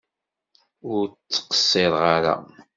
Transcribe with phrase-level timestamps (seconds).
[0.93, 2.35] Ur ttqeṣṣireɣ ara!